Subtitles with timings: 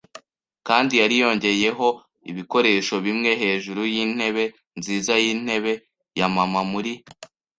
[0.67, 1.87] kandi yari yongeyeho
[2.31, 4.43] ibikoresho bimwe- hejuru yintebe
[4.77, 5.73] nziza yintebe
[6.19, 6.93] ya mama muri